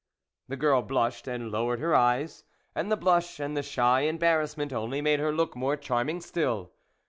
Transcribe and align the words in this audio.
The 0.47 0.57
girl 0.57 0.81
blushed 0.81 1.27
and 1.27 1.51
lowered 1.51 1.79
her 1.79 1.93
eyes, 1.93 2.43
and 2.73 2.91
the 2.91 2.97
blush 2.97 3.39
and 3.39 3.55
the 3.55 3.61
shy 3.61 3.99
embarrassment 4.01 4.73
only 4.73 4.99
made 4.99 5.19
her 5.19 5.31
look 5.31 5.55
more 5.55 5.77
charming 5.77 6.21
still. 6.21 6.71